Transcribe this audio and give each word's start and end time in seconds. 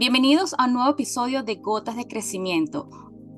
Bienvenidos 0.00 0.54
a 0.56 0.64
un 0.64 0.72
nuevo 0.72 0.92
episodio 0.92 1.42
de 1.42 1.56
Gotas 1.56 1.94
de 1.94 2.08
Crecimiento. 2.08 2.88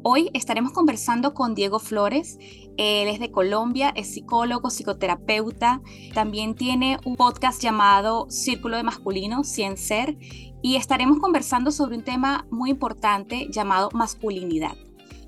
Hoy 0.04 0.30
estaremos 0.32 0.70
conversando 0.70 1.34
con 1.34 1.56
Diego 1.56 1.80
Flores. 1.80 2.38
Él 2.76 3.08
es 3.08 3.18
de 3.18 3.32
Colombia, 3.32 3.92
es 3.96 4.14
psicólogo, 4.14 4.70
psicoterapeuta. 4.70 5.82
También 6.14 6.54
tiene 6.54 7.00
un 7.04 7.16
podcast 7.16 7.60
llamado 7.60 8.30
Círculo 8.30 8.76
de 8.76 8.84
Masculino, 8.84 9.42
Cien 9.42 9.76
Ser. 9.76 10.16
Y 10.62 10.76
estaremos 10.76 11.18
conversando 11.18 11.72
sobre 11.72 11.96
un 11.96 12.04
tema 12.04 12.46
muy 12.52 12.70
importante 12.70 13.48
llamado 13.50 13.88
masculinidad. 13.92 14.76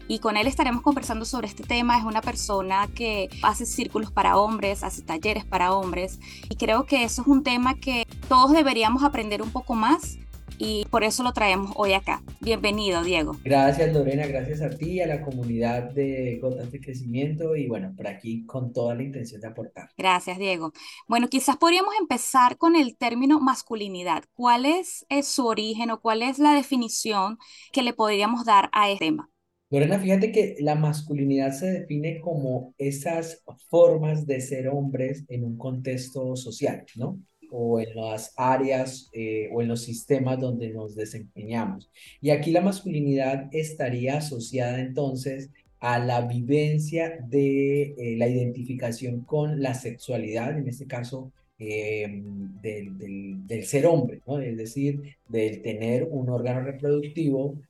Y 0.06 0.20
con 0.20 0.36
él 0.36 0.46
estaremos 0.46 0.82
conversando 0.82 1.24
sobre 1.24 1.48
este 1.48 1.64
tema. 1.64 1.98
Es 1.98 2.04
una 2.04 2.20
persona 2.20 2.86
que 2.94 3.28
hace 3.42 3.66
círculos 3.66 4.12
para 4.12 4.38
hombres, 4.38 4.84
hace 4.84 5.02
talleres 5.02 5.44
para 5.44 5.74
hombres. 5.74 6.20
Y 6.48 6.54
creo 6.54 6.86
que 6.86 7.02
eso 7.02 7.22
es 7.22 7.26
un 7.26 7.42
tema 7.42 7.74
que 7.74 8.06
todos 8.28 8.52
deberíamos 8.52 9.02
aprender 9.02 9.42
un 9.42 9.50
poco 9.50 9.74
más 9.74 10.18
y 10.58 10.84
por 10.90 11.04
eso 11.04 11.22
lo 11.22 11.32
traemos 11.32 11.72
hoy 11.76 11.92
acá. 11.92 12.22
Bienvenido, 12.40 13.02
Diego. 13.02 13.36
Gracias, 13.44 13.92
Lorena, 13.92 14.26
gracias 14.26 14.60
a 14.62 14.70
ti, 14.70 15.00
a 15.00 15.06
la 15.06 15.22
comunidad 15.22 15.90
de 15.92 16.38
Gotas 16.40 16.70
de 16.70 16.80
Crecimiento 16.80 17.56
y 17.56 17.66
bueno, 17.68 17.92
por 17.96 18.06
aquí 18.06 18.44
con 18.46 18.72
toda 18.72 18.94
la 18.94 19.02
intención 19.02 19.40
de 19.40 19.48
aportar. 19.48 19.90
Gracias, 19.96 20.38
Diego. 20.38 20.72
Bueno, 21.08 21.28
quizás 21.28 21.56
podríamos 21.56 21.94
empezar 21.98 22.56
con 22.56 22.76
el 22.76 22.96
término 22.96 23.40
masculinidad. 23.40 24.24
¿Cuál 24.34 24.66
es, 24.66 25.06
es 25.08 25.26
su 25.26 25.46
origen 25.46 25.90
o 25.90 26.00
cuál 26.00 26.22
es 26.22 26.38
la 26.38 26.54
definición 26.54 27.38
que 27.72 27.82
le 27.82 27.92
podríamos 27.92 28.44
dar 28.44 28.70
a 28.72 28.90
este 28.90 29.06
tema? 29.06 29.30
Lorena, 29.70 29.98
fíjate 29.98 30.30
que 30.30 30.56
la 30.60 30.76
masculinidad 30.76 31.52
se 31.52 31.66
define 31.66 32.20
como 32.20 32.74
esas 32.78 33.42
formas 33.68 34.24
de 34.24 34.40
ser 34.40 34.68
hombres 34.68 35.24
en 35.28 35.44
un 35.44 35.58
contexto 35.58 36.36
social, 36.36 36.84
¿no? 36.94 37.18
O 37.56 37.78
en 37.78 37.94
las 37.94 38.32
áreas 38.36 39.08
eh, 39.12 39.48
o 39.52 39.62
en 39.62 39.68
los 39.68 39.82
sistemas 39.82 40.40
donde 40.40 40.70
nos 40.70 40.96
desempeñamos. 40.96 41.88
Y 42.20 42.30
aquí 42.30 42.50
la 42.50 42.60
masculinidad 42.60 43.48
estaría 43.52 44.16
asociada 44.16 44.80
entonces 44.80 45.50
a 45.78 46.00
la 46.00 46.22
vivencia 46.22 47.16
de 47.28 47.94
eh, 47.96 48.16
la 48.16 48.26
identificación 48.26 49.20
con 49.20 49.62
la 49.62 49.74
sexualidad, 49.74 50.58
en 50.58 50.66
este 50.66 50.86
caso 50.86 51.30
eh, 51.60 52.22
del, 52.60 53.46
del, 53.46 53.64
ser 53.64 53.86
hombre, 53.86 54.20
¿no? 54.26 54.40
es 54.40 54.56
decir, 54.56 55.14
del 55.28 55.62
tener 55.62 56.08
un 56.10 56.30
órgano 56.30 56.60
reproductivo 56.60 57.60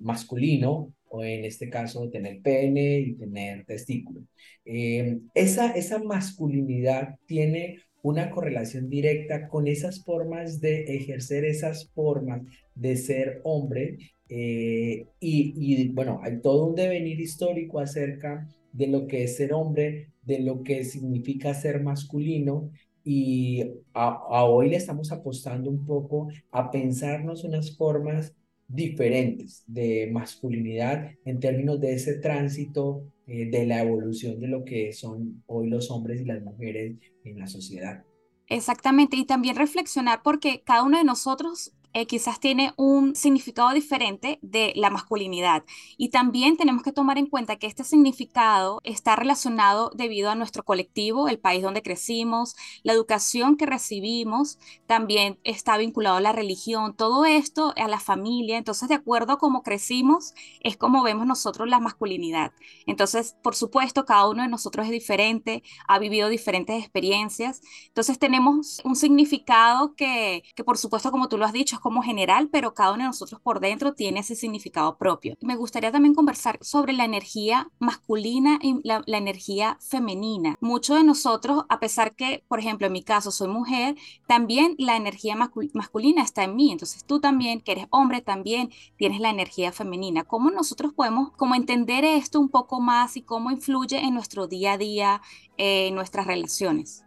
masculino 0.00 0.92
o 1.08 1.22
en 1.22 1.44
este 1.44 1.68
caso 1.68 2.08
tener 2.08 2.40
pene 2.40 2.98
y 2.98 3.12
tener 3.12 3.64
testículos. 3.66 4.24
esa, 4.64 5.70
esa 5.72 5.98
masculinidad 6.02 7.16
tiene 7.26 7.84
una 8.04 8.30
correlación 8.30 8.90
directa 8.90 9.48
con 9.48 9.66
esas 9.66 10.04
formas 10.04 10.60
de 10.60 10.82
ejercer 10.94 11.46
esas 11.46 11.90
formas 11.94 12.42
de 12.74 12.96
ser 12.96 13.40
hombre. 13.44 13.96
Eh, 14.28 15.06
y, 15.20 15.88
bueno, 15.88 16.20
hay 16.22 16.38
todo 16.42 16.66
un 16.66 16.74
devenir 16.74 17.18
histórico 17.18 17.78
acerca 17.80 18.46
de 18.72 18.88
lo 18.88 19.06
que 19.06 19.24
es 19.24 19.36
ser 19.36 19.54
hombre, 19.54 20.10
de 20.22 20.40
lo 20.40 20.62
que 20.62 20.84
significa 20.84 21.54
ser 21.54 21.82
masculino. 21.82 22.70
Y 23.04 23.64
a, 23.94 24.44
hoy 24.44 24.68
le 24.68 24.76
estamos 24.76 25.10
apostando 25.10 25.70
un 25.70 25.86
poco 25.86 26.28
a 26.50 26.70
pensarnos 26.70 27.42
unas 27.42 27.74
formas 27.74 28.34
diferentes 28.68 29.64
de 29.66 30.10
masculinidad 30.12 31.10
en 31.24 31.40
términos 31.40 31.80
de 31.80 31.94
ese 31.94 32.18
tránsito 32.18 33.02
eh, 33.26 33.50
de 33.50 33.66
la 33.66 33.82
evolución 33.82 34.40
de 34.40 34.48
lo 34.48 34.64
que 34.64 34.92
son 34.92 35.42
hoy 35.46 35.68
los 35.68 35.90
hombres 35.90 36.20
y 36.20 36.24
las 36.24 36.42
mujeres 36.42 36.96
en 37.24 37.38
la 37.38 37.46
sociedad. 37.46 38.04
Exactamente, 38.48 39.16
y 39.16 39.24
también 39.24 39.56
reflexionar 39.56 40.22
porque 40.22 40.62
cada 40.64 40.82
uno 40.82 40.98
de 40.98 41.04
nosotros 41.04 41.72
eh, 41.94 42.06
quizás 42.06 42.40
tiene 42.40 42.74
un 42.76 43.14
significado 43.14 43.70
diferente 43.70 44.40
de 44.42 44.72
la 44.74 44.90
masculinidad. 44.90 45.64
Y 45.96 46.08
también 46.08 46.56
tenemos 46.56 46.82
que 46.82 46.92
tomar 46.92 47.18
en 47.18 47.26
cuenta 47.26 47.56
que 47.56 47.68
este 47.68 47.84
significado 47.84 48.80
está 48.82 49.14
relacionado 49.14 49.90
debido 49.94 50.28
a 50.28 50.34
nuestro 50.34 50.64
colectivo, 50.64 51.28
el 51.28 51.38
país 51.38 51.62
donde 51.62 51.82
crecimos, 51.82 52.56
la 52.82 52.92
educación 52.92 53.56
que 53.56 53.66
recibimos, 53.66 54.58
también 54.86 55.38
está 55.44 55.76
vinculado 55.78 56.16
a 56.16 56.20
la 56.20 56.32
religión, 56.32 56.96
todo 56.96 57.24
esto 57.24 57.72
a 57.76 57.88
la 57.88 58.00
familia. 58.00 58.58
Entonces, 58.58 58.88
de 58.88 58.96
acuerdo 58.96 59.34
a 59.34 59.38
cómo 59.38 59.62
crecimos, 59.62 60.34
es 60.60 60.76
como 60.76 61.04
vemos 61.04 61.26
nosotros 61.26 61.68
la 61.68 61.78
masculinidad. 61.78 62.52
Entonces, 62.86 63.36
por 63.40 63.54
supuesto, 63.54 64.04
cada 64.04 64.28
uno 64.28 64.42
de 64.42 64.48
nosotros 64.48 64.86
es 64.86 64.92
diferente, 64.92 65.62
ha 65.86 66.00
vivido 66.00 66.28
diferentes 66.28 66.76
experiencias. 66.82 67.60
Entonces, 67.86 68.18
tenemos 68.18 68.80
un 68.84 68.96
significado 68.96 69.94
que, 69.94 70.42
que 70.56 70.64
por 70.64 70.76
supuesto, 70.76 71.12
como 71.12 71.28
tú 71.28 71.38
lo 71.38 71.44
has 71.44 71.52
dicho, 71.52 71.78
como 71.84 72.02
general, 72.02 72.48
pero 72.50 72.72
cada 72.72 72.92
uno 72.92 73.02
de 73.02 73.08
nosotros 73.08 73.42
por 73.42 73.60
dentro 73.60 73.92
tiene 73.92 74.20
ese 74.20 74.34
significado 74.34 74.96
propio. 74.96 75.36
Me 75.42 75.54
gustaría 75.54 75.92
también 75.92 76.14
conversar 76.14 76.58
sobre 76.62 76.94
la 76.94 77.04
energía 77.04 77.68
masculina 77.78 78.58
y 78.62 78.80
la, 78.84 79.04
energía 79.06 79.76
femenina. 79.82 80.56
Muchos 80.62 80.96
de 80.96 81.04
nosotros, 81.04 81.64
a 81.68 81.80
pesar 81.80 82.16
que, 82.16 82.42
por 82.48 82.58
ejemplo, 82.58 82.86
en 82.86 82.94
mi 82.94 83.02
caso 83.02 83.30
soy 83.30 83.48
mujer, 83.48 83.96
también 84.26 84.76
la 84.78 84.96
energía 84.96 85.36
masculina 85.36 86.22
está 86.22 86.44
en 86.44 86.56
mí. 86.56 86.72
Entonces 86.72 87.04
tú 87.04 87.20
también, 87.20 87.60
que 87.60 87.72
eres 87.72 87.86
hombre, 87.90 88.22
también 88.22 88.70
tienes 88.96 89.20
la 89.20 89.28
energía 89.28 89.70
femenina. 89.70 90.24
¿Cómo 90.24 90.50
nosotros 90.50 90.94
podemos 90.94 91.32
como 91.32 91.54
entender 91.54 92.06
esto 92.06 92.40
un 92.40 92.48
poco 92.48 92.80
más 92.80 93.18
y 93.18 93.20
cómo 93.20 93.50
influye 93.50 93.98
en 93.98 94.14
nuestro 94.14 94.46
día 94.46 94.72
a 94.72 94.78
día, 94.78 95.20
en 95.58 95.94
nuestras 95.94 96.26
relaciones? 96.26 97.03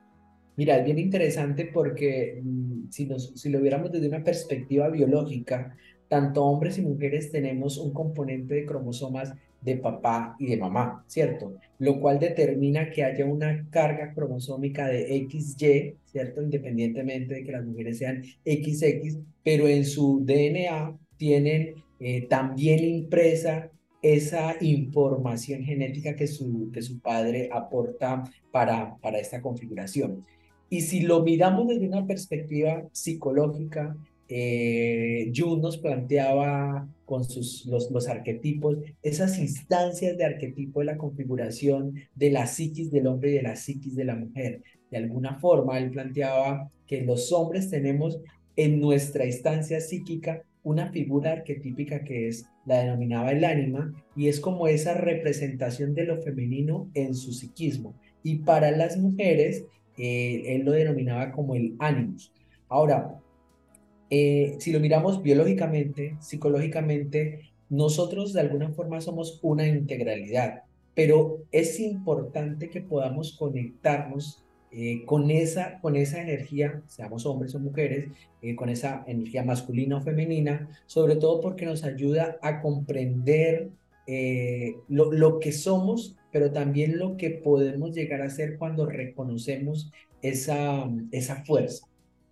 Mira, 0.57 0.77
es 0.77 0.85
bien 0.85 0.97
interesante 0.97 1.69
porque 1.71 2.41
mm, 2.43 2.89
si, 2.89 3.05
nos, 3.05 3.31
si 3.39 3.49
lo 3.49 3.61
viéramos 3.61 3.91
desde 3.91 4.07
una 4.07 4.23
perspectiva 4.23 4.89
biológica, 4.89 5.77
tanto 6.07 6.43
hombres 6.43 6.77
y 6.79 6.81
mujeres 6.81 7.31
tenemos 7.31 7.77
un 7.77 7.93
componente 7.93 8.55
de 8.55 8.65
cromosomas 8.65 9.33
de 9.61 9.77
papá 9.77 10.35
y 10.39 10.47
de 10.47 10.57
mamá, 10.57 11.03
¿cierto? 11.07 11.55
Lo 11.79 11.99
cual 11.99 12.19
determina 12.19 12.89
que 12.89 13.03
haya 13.03 13.25
una 13.25 13.67
carga 13.69 14.13
cromosómica 14.13 14.87
de 14.87 15.27
XY, 15.29 15.95
¿cierto? 16.05 16.41
Independientemente 16.41 17.35
de 17.35 17.43
que 17.43 17.51
las 17.51 17.65
mujeres 17.65 17.99
sean 17.99 18.23
XX, 18.45 19.19
pero 19.43 19.67
en 19.67 19.85
su 19.85 20.23
DNA 20.25 20.97
tienen 21.17 21.75
eh, 21.99 22.27
también 22.27 22.83
impresa 22.83 23.69
esa 24.01 24.55
información 24.61 25.63
genética 25.63 26.15
que 26.15 26.27
su, 26.27 26.71
que 26.71 26.81
su 26.81 26.99
padre 26.99 27.49
aporta 27.51 28.23
para, 28.51 28.95
para 28.97 29.19
esta 29.19 29.41
configuración. 29.41 30.23
Y 30.69 30.81
si 30.81 31.01
lo 31.01 31.23
miramos 31.23 31.67
desde 31.67 31.87
una 31.87 32.05
perspectiva 32.05 32.87
psicológica, 32.91 33.95
eh, 34.29 35.31
Jung 35.33 35.61
nos 35.61 35.77
planteaba 35.77 36.87
con 37.05 37.23
sus, 37.23 37.65
los, 37.65 38.07
arquetipos, 38.09 38.77
esas 39.01 39.39
instancias 39.39 40.17
de 40.17 40.25
arquetipo 40.25 40.81
de 40.81 40.87
la 40.87 40.97
configuración 40.97 41.95
de 42.15 42.31
la 42.31 42.47
psiquis 42.47 42.91
del 42.91 43.07
hombre 43.07 43.31
y 43.31 43.35
de 43.35 43.43
la 43.43 43.55
psiquis 43.55 43.95
de 43.95 44.03
la 44.03 44.15
mujer. 44.15 44.61
De 44.91 44.97
alguna 44.97 45.39
forma, 45.39 45.77
él 45.77 45.91
planteaba 45.91 46.69
que 46.85 47.01
los 47.01 47.31
hombres 47.31 47.69
tenemos 47.69 48.19
en 48.57 48.81
nuestra 48.81 49.25
instancia 49.25 49.79
psíquica 49.79 50.43
una 50.63 50.91
figura 50.91 51.31
arquetípica 51.31 52.03
que 52.03 52.27
es 52.27 52.45
la 52.65 52.79
denominaba 52.79 53.31
el 53.31 53.45
ánima 53.45 53.93
y 54.17 54.27
es 54.27 54.41
como 54.41 54.67
esa 54.67 54.93
representación 54.95 55.93
de 55.93 56.03
lo 56.03 56.21
femenino 56.21 56.89
en 56.93 57.15
su 57.15 57.31
psiquismo. 57.31 57.95
Y 58.21 58.39
para 58.39 58.71
las 58.71 58.97
mujeres 58.97 59.63
eh, 59.97 60.55
él 60.55 60.63
lo 60.63 60.71
denominaba 60.73 61.31
como 61.31 61.55
el 61.55 61.75
animus. 61.79 62.31
Ahora, 62.69 63.19
eh, 64.09 64.55
si 64.59 64.71
lo 64.71 64.79
miramos 64.79 65.23
biológicamente, 65.23 66.15
psicológicamente, 66.19 67.51
nosotros 67.69 68.33
de 68.33 68.41
alguna 68.41 68.69
forma 68.69 69.01
somos 69.01 69.39
una 69.41 69.67
integralidad, 69.67 70.63
pero 70.93 71.39
es 71.51 71.79
importante 71.79 72.69
que 72.69 72.81
podamos 72.81 73.35
conectarnos 73.37 74.43
eh, 74.71 75.03
con, 75.05 75.31
esa, 75.31 75.79
con 75.81 75.95
esa 75.95 76.21
energía, 76.21 76.81
seamos 76.87 77.25
hombres 77.25 77.55
o 77.55 77.59
mujeres, 77.59 78.09
con 78.55 78.69
esa 78.69 79.03
energía 79.07 79.43
masculina 79.43 79.97
o 79.97 80.01
femenina, 80.01 80.69
sobre 80.85 81.15
todo 81.15 81.41
porque 81.41 81.65
nos 81.65 81.83
ayuda 81.83 82.37
a 82.41 82.61
comprender 82.61 83.69
lo, 84.87 85.11
lo 85.11 85.39
que 85.39 85.51
somos 85.51 86.16
pero 86.31 86.51
también 86.51 86.97
lo 86.97 87.17
que 87.17 87.29
podemos 87.29 87.95
llegar 87.95 88.21
a 88.21 88.25
hacer 88.25 88.57
cuando 88.57 88.85
reconocemos 88.85 89.91
esa, 90.21 90.89
esa 91.11 91.43
fuerza. 91.45 91.87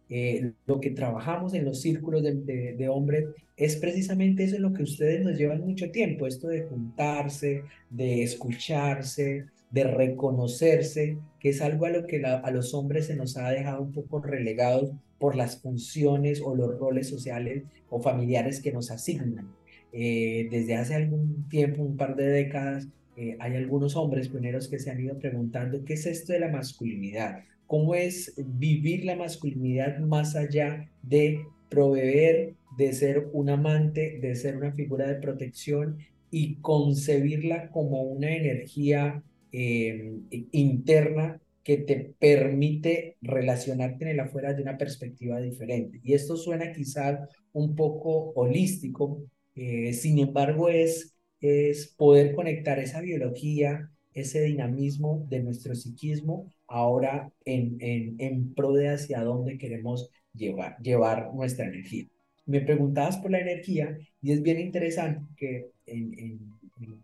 Eh, 0.10 0.52
lo 0.68 0.80
que 0.80 0.92
trabajamos 0.92 1.56
en 1.56 1.66
los 1.66 1.82
círculos 1.82 2.22
de, 2.22 2.76
de, 2.78 2.90
hombres 2.90 3.26
es 3.58 3.76
precisamente 3.78 4.44
eso 4.44 4.56
en 4.56 4.62
lo 4.62 4.72
que 4.72 4.84
ustedes 4.84 5.24
nos 5.24 5.36
llevan 5.36 5.62
mucho 5.62 5.90
tiempo, 5.90 6.28
esto 6.28 6.48
de 6.48 6.62
juntarse, 6.64 7.64
de 7.90 8.22
escucharse, 8.22 9.46
de 9.72 9.84
reconocerse, 9.84 11.18
que 11.40 11.50
es 11.50 11.62
algo 11.62 11.88
a 11.88 11.90
lo 11.90 12.06
que 12.06 12.24
a 12.24 12.52
los 12.52 12.76
hombres 12.76 13.08
se 13.08 13.16
nos 13.16 13.36
ha 13.38 13.50
dejado 13.50 13.82
un 13.82 13.92
poco 13.94 14.22
relegados 14.22 14.92
por 15.18 15.36
las 15.36 15.62
funciones 15.62 16.42
o 16.42 16.56
los 16.56 16.78
roles 16.78 17.10
sociales 17.10 17.64
o 17.90 18.00
familiares 18.00 18.62
que 18.62 18.72
nos 18.72 18.92
asignan. 18.92 19.56
Eh, 19.92 20.48
desde 20.52 20.76
hace 20.76 20.96
algún 20.96 21.48
tiempo, 21.50 21.82
un 21.82 21.98
par 21.98 22.16
de 22.16 22.28
décadas, 22.28 22.88
eh, 23.18 23.38
hay 23.40 23.56
algunos 23.56 23.96
hombres 23.96 24.30
pioneros 24.30 24.68
que 24.68 24.80
se 24.80 24.92
han 24.92 25.00
ido 25.00 25.18
preguntando 25.18 25.84
qué 25.86 25.94
es 25.94 26.06
esto 26.06 26.34
de 26.34 26.40
la 26.40 26.50
masculinidad, 26.50 27.44
cómo 27.68 27.96
es 27.96 28.34
vivir 28.38 29.06
la 29.06 29.16
masculinidad 29.16 30.00
más 30.00 30.36
allá 30.36 30.90
de 31.02 31.40
proveer, 31.70 32.54
de 32.78 32.94
ser 32.94 33.30
un 33.34 33.50
amante, 33.50 34.20
de 34.22 34.36
ser 34.36 34.58
una 34.58 34.72
figura 34.74 35.08
de 35.08 35.16
protección 35.16 35.98
y 36.30 36.56
concebirla 36.56 37.70
como 37.72 38.04
una 38.04 38.36
energía 38.36 39.24
eh, 39.52 40.20
interna 40.52 41.40
que 41.64 41.78
te 41.78 42.14
permite 42.20 43.18
relacionarte 43.22 44.06
en 44.06 44.12
el 44.12 44.20
afuera 44.20 44.54
de 44.54 44.62
una 44.62 44.78
perspectiva 44.78 45.40
diferente. 45.42 46.00
Y 46.04 46.14
esto 46.14 46.38
suena 46.38 46.72
quizás 46.72 47.20
un 47.54 47.76
poco 47.76 48.32
holístico, 48.36 49.24
eh, 49.56 49.94
sin 49.94 50.20
embargo 50.20 50.70
es, 50.70 51.15
es 51.46 51.88
poder 51.98 52.34
conectar 52.34 52.80
esa 52.80 53.02
biología, 53.02 53.92
ese 54.14 54.42
dinamismo 54.42 55.26
de 55.30 55.42
nuestro 55.42 55.76
psiquismo 55.76 56.52
ahora 56.68 57.32
en, 57.44 57.78
en, 57.80 58.16
en 58.20 58.54
pro 58.54 58.74
de 58.74 58.90
hacia 58.90 59.22
dónde 59.22 59.58
queremos 59.58 60.10
llevar, 60.34 60.78
llevar 60.82 61.34
nuestra 61.34 61.66
energía. 61.66 62.06
Me 62.46 62.62
preguntabas 62.62 63.18
por 63.18 63.32
la 63.32 63.40
energía 63.40 63.98
y 64.22 64.32
es 64.32 64.42
bien 64.42 64.60
interesante 64.60 65.26
que 65.36 65.68
en, 65.86 66.40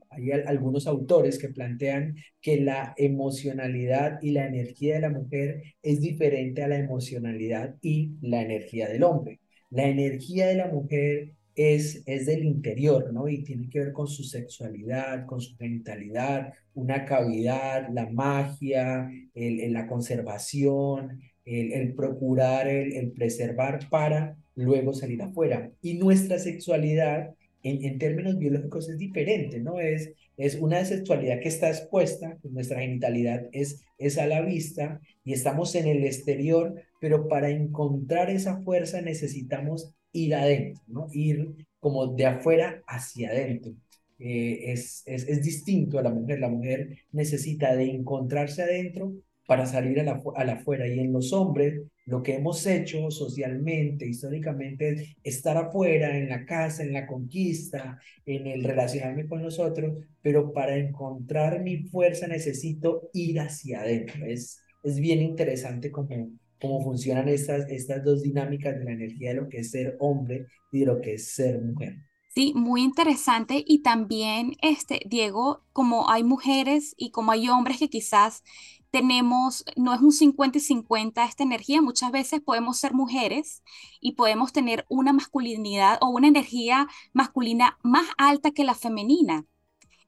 hay 0.09 0.31
algunos 0.31 0.87
autores 0.87 1.39
que 1.39 1.49
plantean 1.49 2.15
que 2.41 2.59
la 2.59 2.93
emocionalidad 2.97 4.19
y 4.21 4.31
la 4.31 4.45
energía 4.45 4.95
de 4.95 5.01
la 5.01 5.09
mujer 5.09 5.63
es 5.81 6.01
diferente 6.01 6.63
a 6.63 6.67
la 6.67 6.77
emocionalidad 6.77 7.75
y 7.81 8.11
la 8.21 8.41
energía 8.41 8.89
del 8.89 9.03
hombre. 9.03 9.39
La 9.69 9.87
energía 9.87 10.47
de 10.47 10.55
la 10.55 10.67
mujer 10.67 11.31
es, 11.61 12.03
es 12.05 12.25
del 12.25 12.43
interior, 12.43 13.11
¿no? 13.13 13.27
Y 13.27 13.43
tiene 13.43 13.69
que 13.69 13.79
ver 13.79 13.93
con 13.93 14.07
su 14.07 14.23
sexualidad, 14.23 15.25
con 15.25 15.41
su 15.41 15.55
genitalidad, 15.57 16.53
una 16.73 17.05
cavidad, 17.05 17.89
la 17.91 18.09
magia, 18.09 19.09
el, 19.33 19.73
la 19.73 19.87
conservación, 19.87 21.19
el, 21.45 21.93
procurar, 21.93 22.67
el, 22.67 23.11
preservar 23.11 23.89
para 23.89 24.37
luego 24.55 24.93
salir 24.93 25.21
afuera. 25.21 25.71
Y 25.81 25.95
nuestra 25.95 26.39
sexualidad 26.39 27.33
en, 27.63 27.99
términos 27.99 28.37
biológicos 28.37 28.89
es 28.89 28.97
diferente, 28.97 29.59
¿no? 29.59 29.79
Es, 29.79 30.13
es 30.37 30.55
una 30.55 30.83
sexualidad 30.85 31.39
que 31.39 31.49
está 31.49 31.69
expuesta, 31.69 32.37
pues 32.41 32.53
nuestra 32.53 32.79
genitalidad 32.79 33.47
es, 33.51 33.83
es 33.97 34.17
a 34.17 34.25
la 34.25 34.41
vista 34.41 34.99
y 35.23 35.33
estamos 35.33 35.75
en 35.75 35.87
el 35.87 36.03
exterior, 36.03 36.73
pero 36.99 37.27
para 37.27 37.49
encontrar 37.49 38.29
esa 38.29 38.61
fuerza 38.61 39.01
necesitamos 39.01 39.93
ir 40.13 40.35
adentro, 40.35 40.83
¿no? 40.87 41.07
Ir 41.13 41.65
como 41.79 42.07
de 42.07 42.25
afuera 42.25 42.83
hacia 42.87 43.29
adentro. 43.29 43.73
Eh, 44.19 44.71
es, 44.71 45.03
es, 45.05 45.27
es 45.27 45.43
distinto 45.43 45.97
a 45.99 46.03
la 46.03 46.11
mujer. 46.11 46.39
La 46.39 46.49
mujer 46.49 46.97
necesita 47.11 47.75
de 47.75 47.89
encontrarse 47.89 48.63
adentro 48.63 49.13
para 49.47 49.65
salir 49.65 49.99
a 49.99 50.03
la, 50.03 50.21
a 50.35 50.45
la 50.45 50.53
afuera. 50.53 50.87
Y 50.87 50.99
en 50.99 51.11
los 51.11 51.33
hombres, 51.33 51.81
lo 52.05 52.21
que 52.23 52.35
hemos 52.35 52.65
hecho 52.67 53.09
socialmente, 53.11 54.07
históricamente, 54.07 54.89
es 54.89 55.15
estar 55.23 55.57
afuera, 55.57 56.15
en 56.17 56.29
la 56.29 56.45
casa, 56.45 56.83
en 56.83 56.93
la 56.93 57.07
conquista, 57.07 57.99
en 58.25 58.47
el 58.47 58.63
relacionarme 58.63 59.27
con 59.27 59.41
los 59.41 59.59
otros, 59.59 60.05
pero 60.21 60.53
para 60.53 60.77
encontrar 60.77 61.63
mi 61.63 61.83
fuerza 61.83 62.27
necesito 62.27 63.09
ir 63.13 63.39
hacia 63.39 63.81
adentro. 63.81 64.25
Es, 64.25 64.61
es 64.83 64.99
bien 64.99 65.21
interesante 65.21 65.91
cómo, 65.91 66.31
cómo 66.61 66.83
funcionan 66.83 67.27
estas, 67.27 67.69
estas 67.69 68.03
dos 68.03 68.21
dinámicas 68.21 68.77
de 68.77 68.85
la 68.85 68.91
energía 68.91 69.29
de 69.29 69.41
lo 69.41 69.49
que 69.49 69.59
es 69.59 69.71
ser 69.71 69.97
hombre 69.99 70.47
y 70.71 70.81
de 70.81 70.85
lo 70.85 71.01
que 71.01 71.15
es 71.15 71.33
ser 71.33 71.61
mujer. 71.61 71.97
Sí, 72.33 72.53
muy 72.55 72.81
interesante. 72.81 73.63
Y 73.67 73.81
también, 73.81 74.55
este, 74.61 75.01
Diego, 75.05 75.65
como 75.73 76.09
hay 76.09 76.23
mujeres 76.23 76.93
y 76.95 77.11
como 77.11 77.31
hay 77.33 77.49
hombres 77.49 77.77
que 77.77 77.89
quizás 77.89 78.43
tenemos, 78.89 79.65
no 79.75 79.93
es 79.93 80.01
un 80.01 80.11
50 80.11 80.57
y 80.57 80.61
50 80.61 81.25
esta 81.25 81.43
energía, 81.43 81.81
muchas 81.81 82.11
veces 82.11 82.41
podemos 82.41 82.77
ser 82.77 82.93
mujeres 82.93 83.63
y 83.99 84.13
podemos 84.13 84.53
tener 84.53 84.85
una 84.89 85.13
masculinidad 85.13 85.97
o 86.01 86.09
una 86.09 86.27
energía 86.27 86.87
masculina 87.13 87.77
más 87.83 88.05
alta 88.17 88.51
que 88.51 88.63
la 88.63 88.75
femenina. 88.75 89.45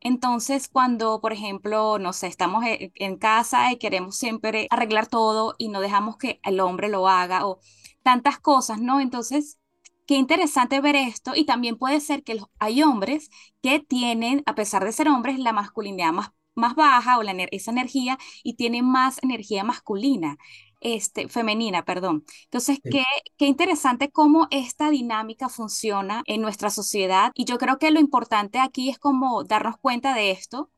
Entonces, 0.03 0.67
cuando, 0.67 1.21
por 1.21 1.33
ejemplo, 1.33 1.97
no 1.99 2.13
sé, 2.13 2.27
estamos 2.27 2.63
e, 2.65 2.91
en 2.95 3.17
casa 3.17 3.71
y 3.71 3.77
queremos 3.77 4.17
siempre 4.17 4.67
arreglar 4.69 5.07
todo 5.07 5.55
y 5.57 5.69
no 5.69 5.81
dejamos 5.81 6.17
que 6.17 6.39
el 6.43 6.59
hombre 6.59 6.89
lo 6.89 7.07
haga 7.07 7.47
o 7.47 7.59
tantas 8.03 8.39
cosas, 8.39 8.79
¿no? 8.81 8.99
Entonces, 8.99 9.59
qué 10.05 10.15
interesante 10.15 10.81
ver 10.81 10.95
esto 10.95 11.33
y 11.35 11.45
también 11.45 11.77
puede 11.77 11.99
ser 12.01 12.23
que 12.23 12.39
hay 12.59 12.83
hombres 12.83 13.29
que 13.61 13.79
tienen, 13.79 14.43
a 14.45 14.55
pesar 14.55 14.83
de 14.83 14.91
ser 14.91 15.07
hombres, 15.09 15.39
la 15.39 15.53
masculinidad 15.53 16.11
más 16.13 16.31
más 16.55 16.75
baja 16.75 17.17
o 17.17 17.23
la, 17.23 17.31
esa 17.51 17.71
energía 17.71 18.17
y 18.43 18.53
tiene 18.55 18.83
más 18.83 19.17
energía 19.23 19.63
masculina, 19.63 20.37
este, 20.83 21.29
femenina, 21.29 21.85
perdón. 21.85 22.25
Entonces, 22.43 22.79
qué, 22.83 23.03
qué 23.37 23.45
interesante 23.45 24.11
cómo 24.11 24.47
esta 24.51 24.89
dinámica 24.89 25.49
funciona 25.49 26.23
en 26.27 26.41
nuestra 26.41 26.69
sociedad 26.69 27.31
y 27.33 27.45
yo 27.45 27.57
creo 27.57 27.79
que 27.79 27.89
lo 27.89 27.99
importante 27.99 28.59
aquí 28.59 28.89
es 28.89 28.99
como 28.99 29.43
darnos 29.45 29.77
cuenta 29.77 30.13
de 30.13 30.31
esto 30.31 30.69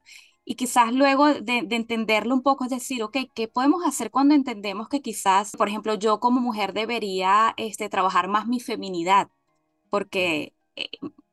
y 0.46 0.56
quizás 0.56 0.94
luego 0.94 1.34
de, 1.34 1.66
entenderlo 1.72 2.36
un 2.36 2.44
poco 2.44 2.66
es 2.66 2.70
decir, 2.70 3.02
ok, 3.02 3.18
¿qué 3.34 3.48
podemos 3.48 3.84
hacer 3.84 4.12
cuando 4.12 4.36
entendemos 4.36 4.88
que 4.90 5.02
quizás, 5.02 5.52
por 5.58 5.68
ejemplo, 5.68 5.96
yo 5.96 6.20
como 6.20 6.40
mujer 6.40 6.74
debería 6.74 7.56
este, 7.58 7.90
trabajar 7.90 8.28
más 8.28 8.48
mi 8.48 8.60
feminidad? 8.60 9.28
Porque 9.90 10.54
eh, 10.76 10.90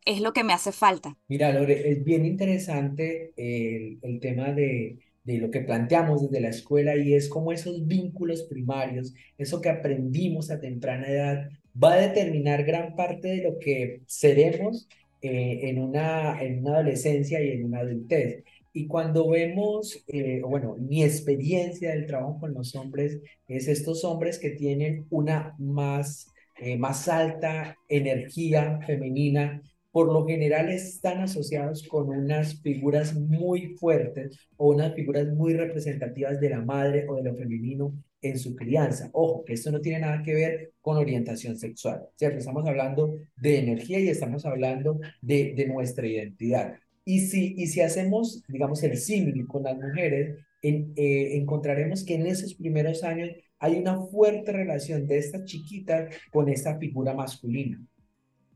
es 0.06 0.22
lo 0.22 0.32
que 0.32 0.44
me 0.44 0.54
hace 0.54 0.72
falta. 0.72 1.18
Mira, 1.28 1.52
Lore, 1.52 1.92
es 1.92 2.02
bien 2.02 2.24
interesante 2.24 3.34
el, 3.36 3.98
el 4.00 4.18
tema 4.18 4.52
de, 4.52 4.98
de 5.24 5.38
lo 5.38 5.50
que 5.50 5.60
planteamos 5.60 6.22
desde 6.22 6.40
la 6.40 6.48
escuela 6.48 6.96
y 6.96 7.14
es 7.14 7.28
cómo 7.28 7.52
esos 7.52 7.86
vínculos 7.86 8.42
primarios, 8.44 9.14
eso 9.38 9.60
que 9.60 9.68
aprendimos 9.68 10.50
a 10.50 10.60
temprana 10.60 11.06
edad, 11.08 11.48
va 11.82 11.94
a 11.94 12.00
determinar 12.08 12.64
gran 12.64 12.96
parte 12.96 13.28
de 13.28 13.42
lo 13.42 13.58
que 13.58 14.02
seremos 14.06 14.88
eh, 15.20 15.60
en, 15.70 15.78
una, 15.78 16.42
en 16.42 16.60
una 16.60 16.74
adolescencia 16.74 17.42
y 17.42 17.50
en 17.50 17.64
una 17.64 17.80
adultez. 17.80 18.42
Y 18.72 18.86
cuando 18.86 19.28
vemos, 19.28 20.02
eh, 20.08 20.40
bueno, 20.42 20.76
mi 20.78 21.04
experiencia 21.04 21.90
del 21.90 22.06
trabajo 22.06 22.40
con 22.40 22.54
los 22.54 22.74
hombres 22.74 23.20
es 23.46 23.68
estos 23.68 24.02
hombres 24.04 24.38
que 24.38 24.50
tienen 24.50 25.06
una 25.10 25.54
más, 25.58 26.26
eh, 26.58 26.78
más 26.78 27.06
alta 27.08 27.76
energía 27.88 28.80
femenina, 28.86 29.62
por 29.92 30.10
lo 30.10 30.26
general 30.26 30.70
están 30.70 31.20
asociados 31.20 31.86
con 31.86 32.08
unas 32.08 32.60
figuras 32.62 33.14
muy 33.14 33.76
fuertes 33.76 34.48
o 34.56 34.70
unas 34.70 34.94
figuras 34.94 35.28
muy 35.28 35.52
representativas 35.52 36.40
de 36.40 36.48
la 36.48 36.62
madre 36.62 37.06
o 37.08 37.16
de 37.16 37.22
lo 37.22 37.36
femenino 37.36 37.94
en 38.22 38.38
su 38.38 38.56
crianza. 38.56 39.10
Ojo, 39.12 39.44
que 39.44 39.52
esto 39.52 39.70
no 39.70 39.80
tiene 39.80 40.00
nada 40.00 40.22
que 40.22 40.34
ver 40.34 40.72
con 40.80 40.96
orientación 40.96 41.58
sexual, 41.58 42.08
¿cierto? 42.16 42.38
Estamos 42.38 42.66
hablando 42.66 43.14
de 43.36 43.58
energía 43.58 44.00
y 44.00 44.08
estamos 44.08 44.46
hablando 44.46 44.98
de, 45.20 45.66
nuestra 45.68 46.06
identidad. 46.06 46.74
Y 47.04 47.20
si, 47.20 47.54
y 47.58 47.66
si 47.66 47.80
hacemos, 47.82 48.42
digamos, 48.48 48.82
el 48.84 48.96
símil 48.96 49.46
con 49.46 49.64
las 49.64 49.76
mujeres, 49.76 50.38
eh, 50.62 51.36
encontraremos 51.36 52.04
que 52.04 52.14
en 52.14 52.26
esos 52.26 52.54
primeros 52.54 53.02
años 53.04 53.30
hay 53.58 53.76
una 53.76 54.00
fuerte 54.06 54.52
relación 54.52 55.06
de 55.06 55.18
esta 55.18 55.44
chiquita 55.44 56.08
con 56.30 56.48
esta 56.48 56.78
figura 56.78 57.12
masculina 57.14 57.80